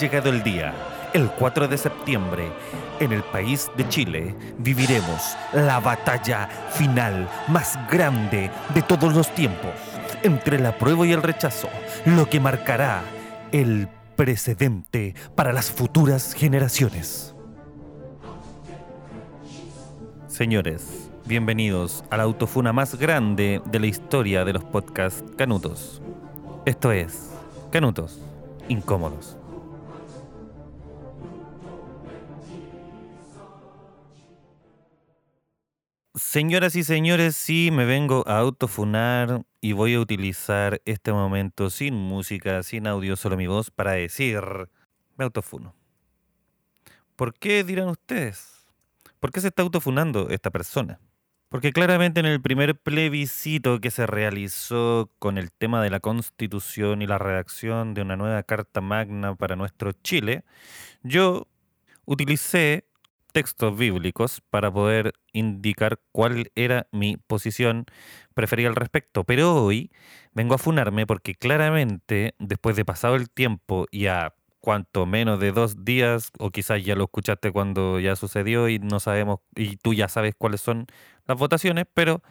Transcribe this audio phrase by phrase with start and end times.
[0.00, 0.72] llegado el día.
[1.12, 2.50] El 4 de septiembre,
[3.00, 9.72] en el país de Chile, viviremos la batalla final más grande de todos los tiempos,
[10.22, 11.68] entre el apruebo y el rechazo,
[12.06, 13.02] lo que marcará
[13.52, 17.34] el precedente para las futuras generaciones.
[20.28, 26.00] Señores, bienvenidos a la autofuna más grande de la historia de los podcasts Canutos.
[26.64, 27.30] Esto es
[27.70, 28.18] Canutos
[28.68, 29.39] Incómodos.
[36.20, 41.94] Señoras y señores, sí me vengo a autofunar y voy a utilizar este momento sin
[41.94, 44.42] música, sin audio, solo mi voz para decir,
[45.16, 45.74] me autofuno.
[47.16, 48.66] ¿Por qué dirán ustedes?
[49.18, 51.00] ¿Por qué se está autofunando esta persona?
[51.48, 57.00] Porque claramente en el primer plebiscito que se realizó con el tema de la constitución
[57.00, 60.44] y la redacción de una nueva carta magna para nuestro Chile,
[61.02, 61.48] yo
[62.04, 62.89] utilicé
[63.32, 67.86] textos bíblicos para poder indicar cuál era mi posición
[68.34, 69.24] preferida al respecto.
[69.24, 69.90] Pero hoy
[70.32, 75.52] vengo a funarme porque claramente, después de pasado el tiempo y a cuanto menos de
[75.52, 79.94] dos días, o quizás ya lo escuchaste cuando ya sucedió y no sabemos, y tú
[79.94, 80.86] ya sabes cuáles son
[81.26, 82.22] las votaciones, pero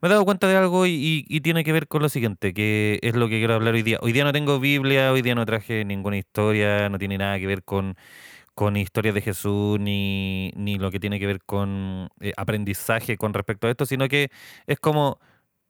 [0.00, 2.98] me he dado cuenta de algo y, y, tiene que ver con lo siguiente, que
[3.02, 3.98] es lo que quiero hablar hoy día.
[4.02, 7.46] Hoy día no tengo Biblia, hoy día no traje ninguna historia, no tiene nada que
[7.46, 7.96] ver con
[8.56, 13.34] con historias de Jesús ni, ni lo que tiene que ver con eh, aprendizaje con
[13.34, 14.30] respecto a esto, sino que
[14.66, 15.20] es como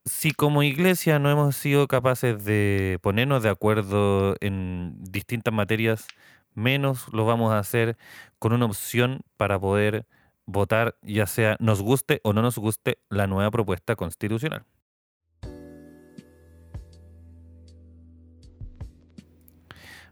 [0.06, 6.06] si como iglesia no hemos sido capaces de ponernos de acuerdo en distintas materias,
[6.54, 7.96] menos lo vamos a hacer
[8.38, 10.06] con una opción para poder
[10.46, 14.64] votar, ya sea nos guste o no nos guste la nueva propuesta constitucional.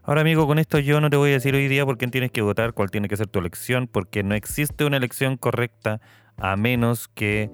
[0.07, 2.29] Ahora, amigo, con esto yo no te voy a decir hoy día por quién tienes
[2.29, 5.99] que votar, cuál tiene que ser tu elección, porque no existe una elección correcta
[6.37, 7.49] a menos que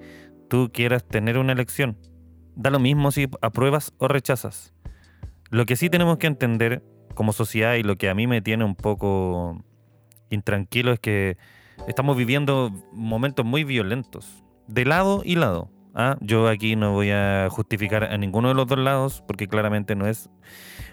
[0.50, 1.96] tú quieras tener una elección.
[2.54, 4.74] Da lo mismo si apruebas o rechazas.
[5.48, 6.82] Lo que sí tenemos que entender
[7.14, 9.64] como sociedad y lo que a mí me tiene un poco
[10.28, 11.38] intranquilo es que
[11.88, 15.70] estamos viviendo momentos muy violentos, de lado y lado.
[15.94, 16.16] ¿Ah?
[16.20, 20.06] Yo aquí no voy a justificar a ninguno de los dos lados porque claramente no
[20.06, 20.30] es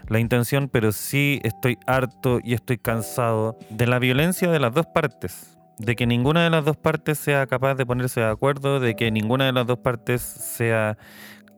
[0.07, 4.85] la intención, pero sí estoy harto y estoy cansado de la violencia de las dos
[4.87, 5.55] partes.
[5.77, 9.11] De que ninguna de las dos partes sea capaz de ponerse de acuerdo, de que
[9.11, 10.97] ninguna de las dos partes sea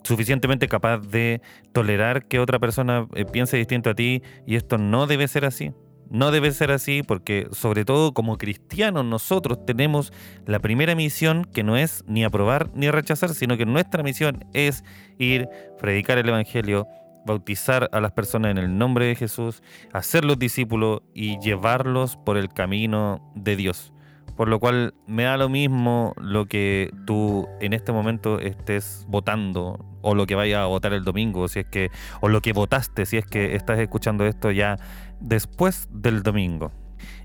[0.03, 1.41] suficientemente capaz de
[1.73, 5.71] tolerar que otra persona eh, piense distinto a ti y esto no debe ser así.
[6.11, 10.11] No debe ser así porque sobre todo como cristianos nosotros tenemos
[10.45, 14.83] la primera misión que no es ni aprobar ni rechazar, sino que nuestra misión es
[15.17, 15.47] ir,
[15.79, 16.85] predicar el Evangelio,
[17.25, 19.63] bautizar a las personas en el nombre de Jesús,
[19.93, 23.93] hacerlos discípulos y llevarlos por el camino de Dios.
[24.35, 29.85] Por lo cual me da lo mismo lo que tú en este momento estés votando
[30.01, 33.05] o lo que vaya a votar el domingo, si es que o lo que votaste,
[33.05, 34.77] si es que estás escuchando esto ya
[35.19, 36.71] después del domingo.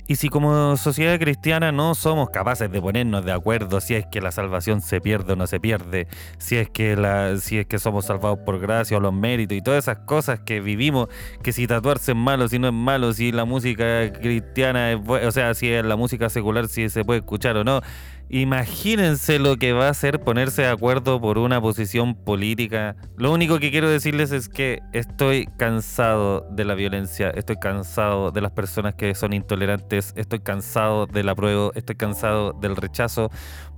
[0.09, 4.21] Y si como sociedad cristiana no somos capaces de ponernos de acuerdo si es que
[4.21, 6.07] la salvación se pierde o no se pierde,
[6.39, 6.95] si es que,
[7.41, 10.61] si es que somos salvados por gracia o los méritos y todas esas cosas que
[10.61, 11.09] vivimos,
[11.43, 15.33] que si tatuarse es malo, si no es malo, si la música cristiana es o
[15.33, 17.81] sea, si es la música secular, si se puede escuchar o no,
[18.29, 22.97] Imagínense lo que va a ser ponerse de acuerdo por una posición política.
[23.17, 28.41] Lo único que quiero decirles es que estoy cansado de la violencia, estoy cansado de
[28.41, 33.31] las personas que son intolerantes, estoy cansado del apruebo, estoy cansado del rechazo,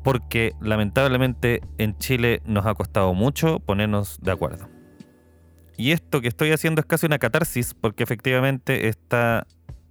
[0.02, 4.70] porque lamentablemente en Chile nos ha costado mucho ponernos de acuerdo.
[5.76, 9.46] Y esto que estoy haciendo es casi una catarsis, porque efectivamente está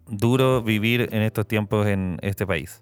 [0.08, 2.82] duro vivir en estos tiempos en este país.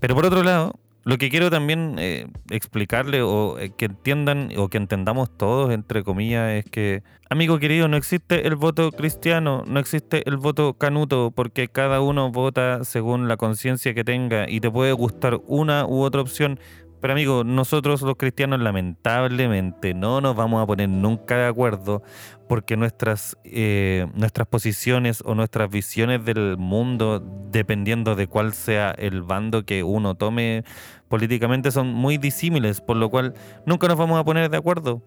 [0.00, 4.68] Pero por otro lado, lo que quiero también eh, explicarle o eh, que entiendan o
[4.68, 9.80] que entendamos todos, entre comillas, es que, amigo querido, no existe el voto cristiano, no
[9.80, 14.70] existe el voto canuto, porque cada uno vota según la conciencia que tenga y te
[14.70, 16.58] puede gustar una u otra opción,
[17.04, 22.02] pero amigo, nosotros los cristianos lamentablemente no nos vamos a poner nunca de acuerdo
[22.48, 29.20] porque nuestras, eh, nuestras posiciones o nuestras visiones del mundo, dependiendo de cuál sea el
[29.20, 30.64] bando que uno tome
[31.10, 33.34] políticamente, son muy disímiles, por lo cual
[33.66, 35.02] nunca nos vamos a poner de acuerdo.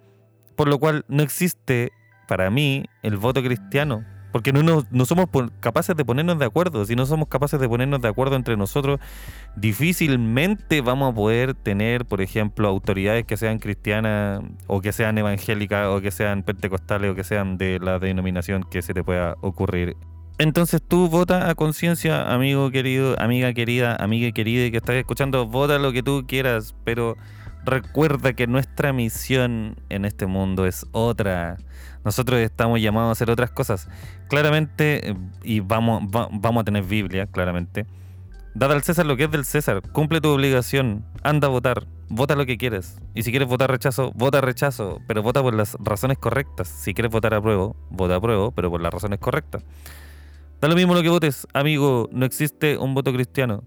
[0.55, 1.91] Por lo cual no existe
[2.27, 5.27] para mí el voto cristiano porque no, no, somos
[5.59, 6.85] capaces de ponernos de acuerdo.
[6.85, 8.99] Si no somos capaces de ponernos de acuerdo entre nosotros,
[9.55, 15.87] difícilmente vamos a poder tener, por ejemplo, autoridades que sean cristianas o que sean evangélicas
[15.87, 19.95] o que sean pentecostales o que sean de la denominación que se te pueda ocurrir.
[20.39, 25.79] Entonces tú vota a conciencia, amigo querido, amiga querida, amiga querida que estás escuchando, vota
[25.79, 27.17] lo que tú quieras, pero
[27.67, 31.57] recuerda que nuestra misión en este mundo es otra.
[32.03, 33.89] Nosotros estamos llamados a hacer otras cosas.
[34.29, 37.85] Claramente, y vamos, vamos a tener Biblia, claramente.
[38.55, 42.35] Dada al César lo que es del César, cumple tu obligación, anda a votar, vota
[42.35, 42.99] lo que quieres.
[43.13, 46.67] Y si quieres votar rechazo, vota rechazo, pero vota por las razones correctas.
[46.67, 49.63] Si quieres votar apruebo, vota apruebo, pero por las razones correctas.
[50.59, 53.63] Da lo mismo lo que votes, amigo, no existe un voto cristiano.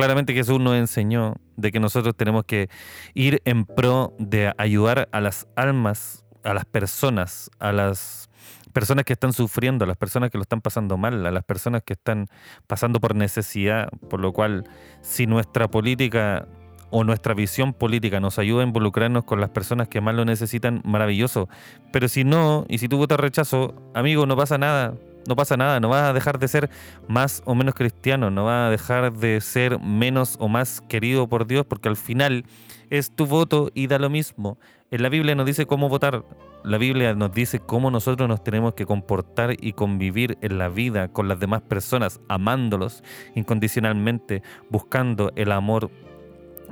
[0.00, 2.70] Claramente Jesús nos enseñó de que nosotros tenemos que
[3.12, 8.30] ir en pro de ayudar a las almas, a las personas, a las
[8.72, 11.82] personas que están sufriendo, a las personas que lo están pasando mal, a las personas
[11.82, 12.28] que están
[12.66, 14.64] pasando por necesidad, por lo cual
[15.02, 16.48] si nuestra política
[16.88, 20.80] o nuestra visión política nos ayuda a involucrarnos con las personas que más lo necesitan,
[20.82, 21.50] maravilloso.
[21.92, 24.94] Pero si no, y si tú votas rechazo, amigo, no pasa nada
[25.26, 26.70] no pasa nada, no vas a dejar de ser
[27.08, 31.46] más o menos cristiano, no vas a dejar de ser menos o más querido por
[31.46, 32.44] Dios, porque al final
[32.90, 34.58] es tu voto y da lo mismo.
[34.90, 36.24] En la Biblia nos dice cómo votar,
[36.64, 41.08] la Biblia nos dice cómo nosotros nos tenemos que comportar y convivir en la vida
[41.08, 43.02] con las demás personas, amándolos
[43.34, 45.90] incondicionalmente, buscando el amor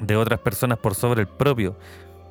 [0.01, 1.79] de otras personas por sobre el propio.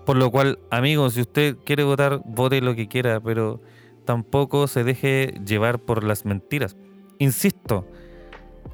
[0.06, 3.62] Por lo cual, amigos, si usted quiere votar, vote lo que quiera, pero
[4.08, 6.76] tampoco se deje llevar por las mentiras.
[7.20, 7.86] Insisto,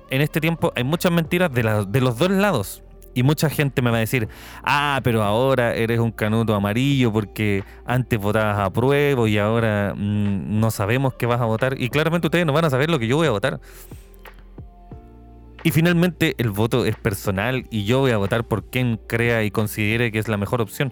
[0.10, 2.84] en este tiempo hay muchas mentiras de, los dos lados.
[3.16, 4.28] Y mucha gente me va a decir,
[4.64, 10.60] ah, pero ahora eres un canuto amarillo porque antes votabas a prueba y ahora mm,
[10.60, 11.80] no sabemos qué vas a votar.
[11.80, 13.60] Y claramente ustedes no van a saber lo que yo voy a votar.
[15.64, 19.52] Y finalmente el voto es personal y yo voy a votar por quien crea y
[19.52, 20.92] considere que es la mejor opción.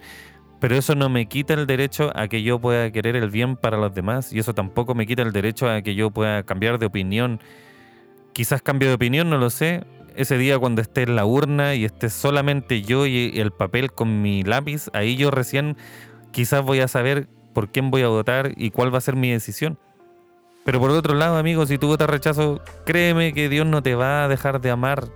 [0.62, 3.78] Pero eso no me quita el derecho a que yo pueda querer el bien para
[3.78, 6.86] los demás y eso tampoco me quita el derecho a que yo pueda cambiar de
[6.86, 7.40] opinión.
[8.32, 9.84] Quizás cambio de opinión, no lo sé.
[10.16, 14.22] Ese día cuando esté en la urna y esté solamente yo y el papel con
[14.22, 15.78] mi lápiz, ahí yo recién
[16.30, 19.32] quizás voy a saber por quién voy a votar y cuál va a ser mi
[19.32, 19.80] decisión.
[20.64, 24.26] Pero por otro lado, amigo, si tú votas rechazo, créeme que Dios no te va
[24.26, 25.08] a dejar de amar,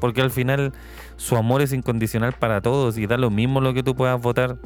[0.00, 0.74] porque al final
[1.16, 4.58] su amor es incondicional para todos y da lo mismo lo que tú puedas votar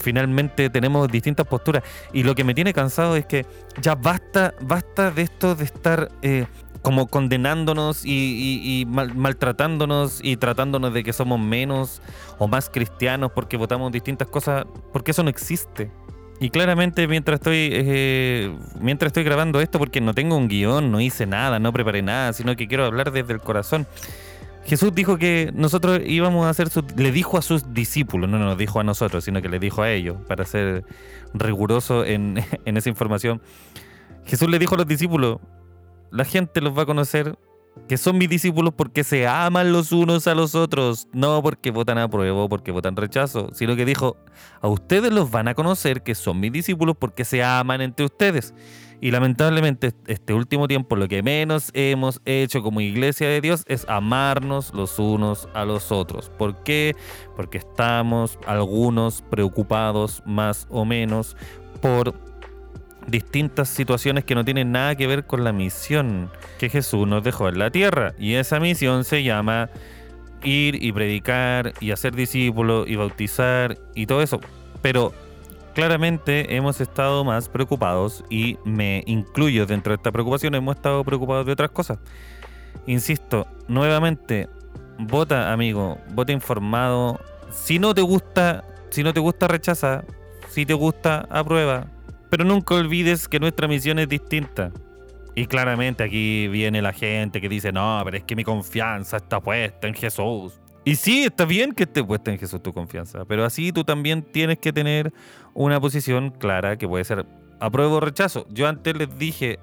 [0.00, 1.82] finalmente tenemos distintas posturas.
[2.12, 3.46] Y lo que me tiene cansado es que
[3.80, 6.46] ya basta, basta de esto de estar eh,
[6.82, 12.00] como condenándonos y, maltratándonos y tratándonos de que somos menos
[12.38, 15.90] o más cristianos porque votamos distintas cosas, porque eso no existe.
[16.42, 20.98] Y claramente mientras estoy eh, mientras estoy grabando esto, porque no tengo un guion, no
[21.00, 23.86] hice nada, no preparé nada, sino que quiero hablar desde el corazón.
[24.64, 28.58] Jesús dijo que nosotros íbamos a hacer su, le dijo a sus discípulos, no nos
[28.58, 30.84] dijo a nosotros, sino que le dijo a ellos, para ser
[31.34, 33.40] riguroso en, en esa información.
[34.26, 35.38] Jesús le dijo a los discípulos,
[36.10, 37.36] la gente los va a conocer
[37.88, 41.98] que son mis discípulos porque se aman los unos a los otros, no porque votan
[41.98, 44.16] a prueba o porque votan rechazo, sino que dijo,
[44.60, 48.54] a ustedes los van a conocer que son mis discípulos porque se aman entre ustedes.
[49.02, 53.88] Y lamentablemente este último tiempo lo que menos hemos hecho como iglesia de Dios es
[53.88, 56.30] amarnos los unos a los otros.
[56.36, 56.94] ¿Por qué?
[57.34, 61.34] Porque estamos algunos preocupados más o menos
[61.80, 62.14] por
[63.06, 67.48] distintas situaciones que no tienen nada que ver con la misión que Jesús nos dejó
[67.48, 68.14] en la tierra.
[68.18, 69.70] Y esa misión se llama
[70.42, 74.40] ir y predicar y hacer discípulos y bautizar y todo eso.
[74.82, 75.12] Pero
[75.74, 81.46] claramente hemos estado más preocupados y me incluyo dentro de esta preocupación, hemos estado preocupados
[81.46, 81.98] de otras cosas.
[82.86, 84.48] Insisto, nuevamente,
[84.98, 87.20] vota amigo, vota informado.
[87.50, 90.04] Si no te gusta, si no te gusta rechaza,
[90.48, 91.86] si te gusta aprueba,
[92.30, 94.72] pero nunca olvides que nuestra misión es distinta.
[95.34, 99.40] Y claramente aquí viene la gente que dice, no, pero es que mi confianza está
[99.40, 100.60] puesta en Jesús.
[100.84, 104.22] Y sí, está bien que esté puesta en Jesús tu confianza, pero así tú también
[104.22, 105.12] tienes que tener
[105.52, 107.26] una posición clara que puede ser
[107.60, 108.46] apruebo o rechazo.
[108.50, 109.58] Yo antes les dije,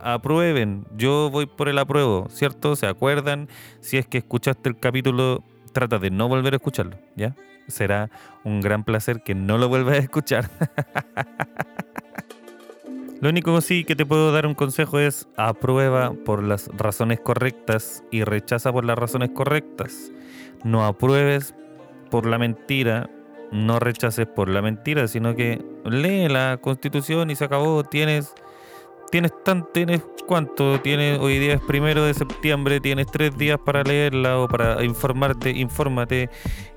[0.00, 2.74] aprueben, yo voy por el apruebo, ¿cierto?
[2.74, 3.48] ¿Se acuerdan?
[3.80, 7.36] Si es que escuchaste el capítulo, trata de no volver a escucharlo, ¿ya?
[7.68, 8.10] Será
[8.44, 10.48] un gran placer que no lo vuelvas a escuchar.
[13.20, 18.04] Lo único sí que te puedo dar un consejo es aprueba por las razones correctas
[18.10, 20.12] y rechaza por las razones correctas
[20.66, 21.54] no apruebes
[22.10, 23.08] por la mentira,
[23.52, 27.84] no rechaces por la mentira, sino que lee la constitución y se acabó.
[27.84, 28.34] Tienes,
[29.10, 33.82] tienes tan, tienes cuánto, tienes hoy día es primero de septiembre, tienes tres días para
[33.82, 36.30] leerla o para informarte, infórmate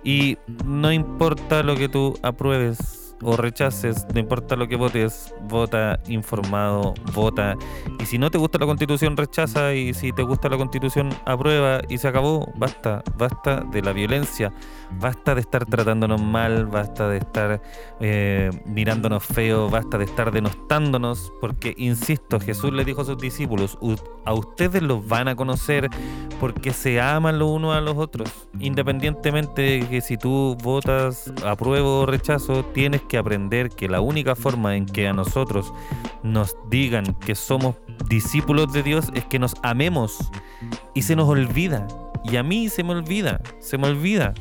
[0.03, 5.99] y no importa lo que tú apruebes, o rechaces, no importa lo que votes, vota
[6.07, 7.55] informado, vota.
[7.99, 9.73] Y si no te gusta la constitución, rechaza.
[9.73, 11.81] Y si te gusta la constitución, aprueba.
[11.89, 12.51] Y se acabó.
[12.55, 14.53] Basta, basta de la violencia.
[14.91, 17.61] Basta de estar tratándonos mal, basta de estar
[17.99, 23.77] eh, mirándonos feo, basta de estar denostándonos, porque, insisto, Jesús le dijo a sus discípulos,
[24.25, 25.89] a ustedes los van a conocer
[26.39, 31.99] porque se aman los unos a los otros, independientemente de que si tú votas apruebo
[32.01, 35.73] o rechazo, tienes que aprender que la única forma en que a nosotros
[36.23, 37.75] nos digan que somos
[38.07, 40.31] discípulos de Dios es que nos amemos
[40.93, 41.85] y se nos olvida.
[42.23, 44.33] Y a mí se me olvida, se me olvida.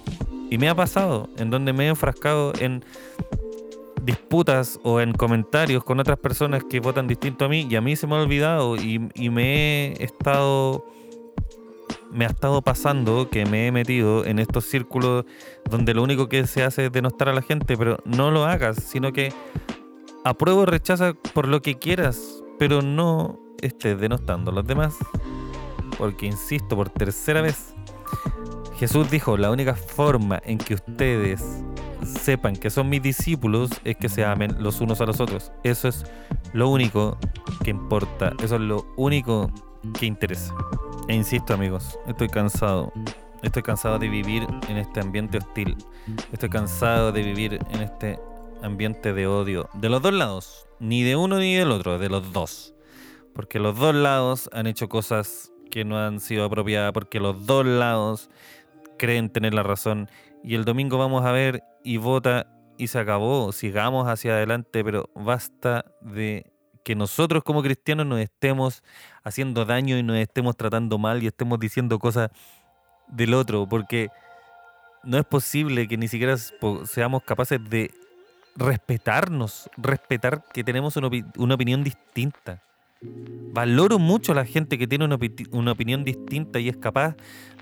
[0.51, 2.85] Y me ha pasado en donde me he enfrascado en
[4.03, 7.95] disputas o en comentarios con otras personas que votan distinto a mí y a mí
[7.95, 10.87] se me ha olvidado y, me he estado
[12.11, 15.25] me ha estado pasando que me he metido en estos círculos
[15.71, 18.77] donde lo único que se hace es denostar a la gente, pero no lo hagas,
[18.77, 19.33] sino que
[20.25, 24.97] apruebo o rechaza por lo que quieras, pero no estés denostando a los demás.
[25.99, 27.75] Porque insisto por tercera vez,
[28.79, 31.43] Jesús dijo, la única forma en que ustedes
[32.05, 35.50] sepan que son mis discípulos es que se amen los unos a los otros.
[35.65, 36.05] Eso es
[36.53, 37.19] lo único
[37.65, 39.50] que importa, eso es lo único
[39.99, 40.55] que interesa.
[41.09, 42.93] E insisto amigos, estoy cansado.
[43.43, 45.75] Estoy cansado de vivir en este ambiente hostil.
[46.33, 48.21] Estoy cansado de vivir en este
[48.62, 49.71] ambiente de odio.
[49.73, 50.67] De los dos lados.
[50.81, 52.75] Ni de uno ni del otro, de los dos.
[53.35, 56.93] Porque los dos lados han hecho cosas que no han sido apropiadas.
[56.93, 58.29] Porque los dos lados
[58.99, 60.11] creen tener la razón.
[60.45, 63.53] Y el domingo vamos a ver y vota y se acabó.
[63.53, 66.53] Sigamos hacia adelante, pero basta de
[66.88, 68.83] que nosotros como cristianos nos estemos
[69.23, 72.30] haciendo daño y nos estemos tratando mal y estemos diciendo cosas
[73.09, 74.09] del otro, porque
[75.04, 76.38] no es posible que ni siquiera
[76.87, 77.90] seamos capaces de
[78.57, 82.62] respetarnos, respetar que tenemos una opinión distinta.
[83.02, 87.16] Valoro mucho a la gente que tiene una, opinión distinta y es capaz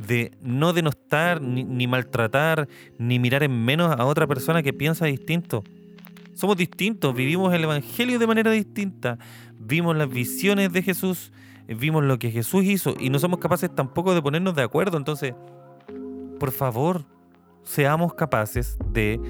[0.07, 5.65] de no denostar, ni, maltratar, ni mirar en menos a otra persona que piensa distinto.
[6.37, 9.19] Somos distintos, vivimos el Evangelio de manera distinta,
[9.59, 11.33] vimos las visiones de Jesús,
[11.67, 14.99] vimos lo que Jesús hizo y no somos capaces tampoco de ponernos de acuerdo.
[14.99, 15.35] Entonces,
[16.39, 17.05] por favor,
[17.65, 19.21] seamos capaces de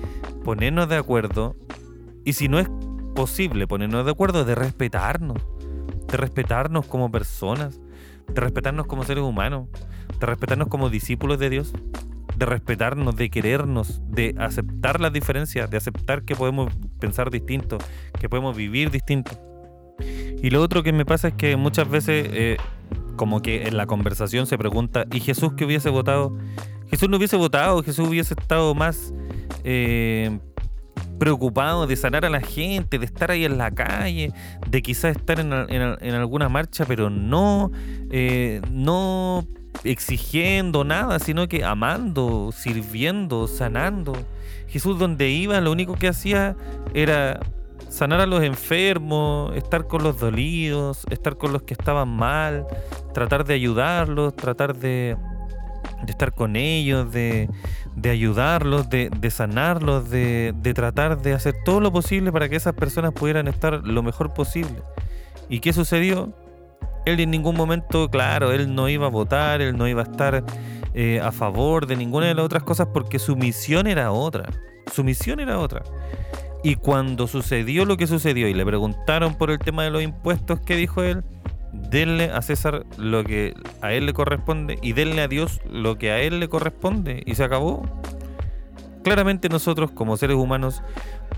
[0.45, 1.57] ponernos de acuerdo
[2.25, 2.69] y si no es
[3.15, 5.41] posible ponernos de acuerdo, de respetarnos
[6.07, 7.81] de respetarnos como personas,
[8.29, 9.69] de respetarnos como seres humanos,
[10.19, 11.73] de respetarnos como discípulos de Dios,
[12.37, 17.79] de respetarnos, de querernos, de aceptar las diferencias, de aceptar que podemos pensar distinto,
[18.21, 19.33] que podemos vivir distinto.
[20.43, 22.57] Y lo otro que me pasa es que muchas veces, eh,
[23.17, 26.37] como que en la conversación se pregunta, ¿y Jesús que hubiese votado?
[26.91, 29.13] Jesús no hubiese votado, Jesús hubiese estado más
[29.65, 30.39] eh,
[31.19, 34.33] preocupado de sanar a la gente, de estar ahí en la calle,
[34.69, 37.73] de quizás estar en, alguna marcha, pero no,
[38.11, 39.47] eh, no
[39.91, 44.13] exigiendo nada, sino que amando, sirviendo, sanando.
[44.69, 46.57] Jesús donde iba, lo único que hacía
[46.95, 47.41] era
[47.89, 52.67] sanar a los enfermos, estar con los dolidos, estar con los que estaban mal,
[53.15, 55.17] tratar de ayudarlos, tratar de,
[56.05, 57.49] de estar con ellos, de,
[58.05, 63.49] ayudarlos, de, sanarlos, de, tratar de hacer todo lo posible para que esas personas pudieran
[63.49, 64.83] estar lo mejor posible.
[65.49, 66.33] ¿Y qué sucedió?
[67.07, 70.45] Él en ningún momento, claro, él no iba a votar, él no iba a estar
[70.93, 74.51] eh, a favor de ninguna de las otras cosas porque su misión era otra.
[74.93, 75.83] Su misión era otra.
[76.63, 80.61] Y cuando sucedió lo que sucedió y le preguntaron por el tema de los impuestos,
[80.61, 81.25] ¿qué dijo él?
[81.91, 86.11] denle a César lo que a él le corresponde y denle a Dios lo que
[86.11, 87.83] a él le corresponde y se acabó.
[89.03, 90.83] Claramente nosotros como seres humanos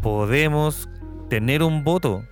[0.00, 0.88] podemos
[1.28, 2.22] tener un voto.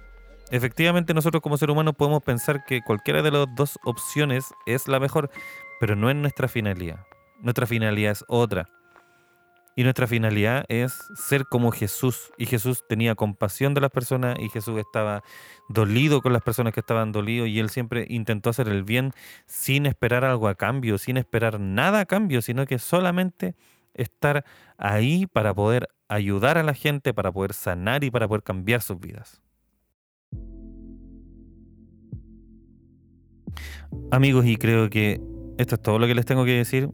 [0.50, 5.00] Efectivamente nosotros como seres humanos podemos pensar que cualquiera de las dos opciones es la
[5.00, 5.28] mejor,
[5.80, 7.00] pero no es nuestra finalidad.
[7.40, 8.68] Nuestra finalidad es otra.
[9.78, 12.32] Y nuestra finalidad es ser como Jesús.
[12.38, 15.22] Y Jesús tenía compasión de las personas y Jesús estaba
[15.68, 19.12] dolido con las personas que estaban dolidos y él siempre intentó hacer el bien
[19.46, 23.54] sin esperar algo a cambio, sin esperar nada a cambio, sino que solamente
[23.94, 24.44] estar
[24.78, 28.98] ahí para poder ayudar a la gente, para poder sanar y para poder cambiar sus
[28.98, 29.42] vidas.
[34.10, 35.20] Amigos, y creo que
[35.58, 36.90] esto es todo lo que les tengo que decir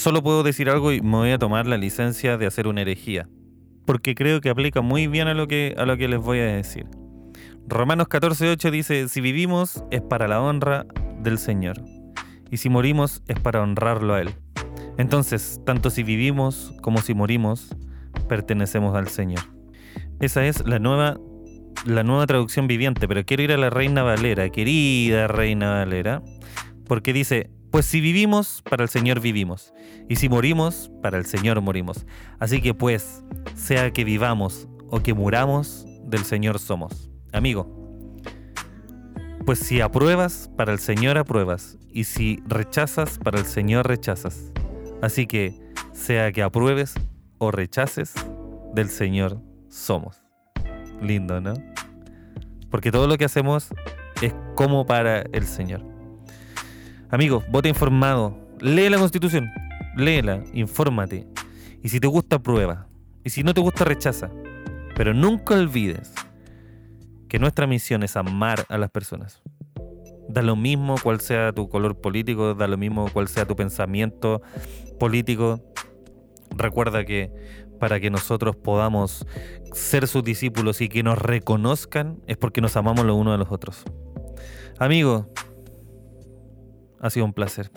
[0.00, 3.28] solo puedo decir algo y me voy a tomar la licencia de hacer una herejía,
[3.84, 6.46] porque creo que aplica muy bien a lo que, a lo que les voy a
[6.46, 6.86] decir.
[7.68, 10.86] Romanos 14:8 dice, si vivimos es para la honra
[11.22, 11.82] del Señor,
[12.50, 14.30] y si morimos es para honrarlo a Él.
[14.96, 17.76] Entonces, tanto si vivimos como si morimos,
[18.28, 19.42] pertenecemos al Señor.
[20.20, 21.18] Esa es la nueva,
[21.84, 26.22] la nueva traducción viviente, pero quiero ir a la Reina Valera, querida Reina Valera,
[26.86, 29.72] porque dice, pues si vivimos, para el Señor vivimos,
[30.08, 32.06] y si morimos, para el Señor morimos.
[32.38, 37.10] Así que pues, sea que vivamos o que muramos, del Señor somos.
[37.32, 37.80] Amigo,
[39.46, 44.52] pues si apruebas, para el Señor apruebas, y si rechazas, para el Señor rechazas.
[45.00, 45.60] Así que,
[45.92, 46.94] sea que apruebes
[47.38, 48.14] o rechaces,
[48.74, 50.29] del Señor somos.
[51.00, 51.54] Lindo, ¿no?
[52.70, 53.68] Porque todo lo que hacemos
[54.22, 55.82] es como para el Señor.
[57.10, 59.50] Amigo, vota informado, lee la Constitución,
[59.96, 61.26] léela, infórmate.
[61.82, 62.86] Y si te gusta, prueba.
[63.24, 64.30] Y si no te gusta, rechaza.
[64.94, 66.12] Pero nunca olvides
[67.28, 69.42] que nuestra misión es amar a las personas.
[70.28, 74.42] Da lo mismo cuál sea tu color político, da lo mismo cuál sea tu pensamiento
[74.98, 75.60] político.
[76.56, 77.32] Recuerda que
[77.80, 79.26] para que nosotros podamos
[79.72, 83.50] ser sus discípulos y que nos reconozcan es porque nos amamos los unos a los
[83.50, 83.82] otros.
[84.78, 85.32] Amigo,
[87.00, 87.70] ha sido un placer.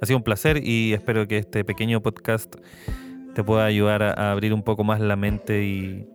[0.00, 2.54] Ha sido un placer y espero que este pequeño podcast
[3.34, 6.06] te pueda ayudar a, abrir un poco más la mente y,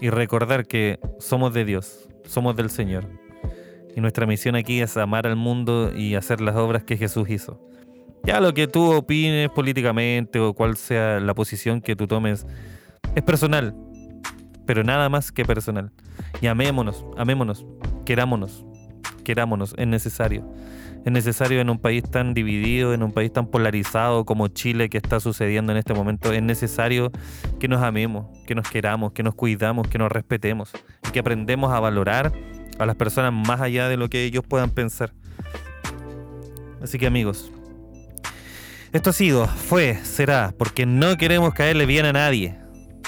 [0.00, 3.04] y recordar que somos de Dios, somos del Señor.
[3.96, 7.60] Y nuestra misión aquí es amar al mundo y hacer las obras que Jesús hizo.
[8.24, 12.46] Ya lo que tú opines políticamente o cuál sea la posición que tú tomes
[13.14, 13.74] es personal,
[14.66, 15.90] pero nada más que personal.
[16.40, 17.64] Y amémonos, amémonos,
[18.04, 18.66] querámonos,
[19.24, 20.44] querámonos, es necesario.
[21.04, 24.98] Es necesario en un país tan dividido, en un país tan polarizado como Chile que
[24.98, 27.10] está sucediendo en este momento, es necesario
[27.58, 30.72] que nos amemos, que nos queramos, que nos cuidamos, que nos respetemos
[31.08, 32.32] y que aprendemos a valorar
[32.78, 35.12] a las personas más allá de lo que ellos puedan pensar.
[36.82, 37.50] Así que amigos,
[38.92, 42.58] esto ha sido, fue, será, porque no queremos caerle bien a nadie,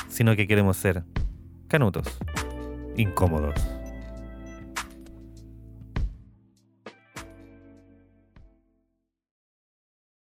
[0.09, 1.05] sino que queremos ser
[1.69, 2.07] canutos,
[2.97, 3.55] incómodos.